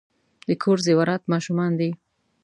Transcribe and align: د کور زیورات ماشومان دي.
د 0.47 0.49
کور 0.61 0.77
زیورات 0.87 1.23
ماشومان 1.33 1.71
دي. 1.79 1.91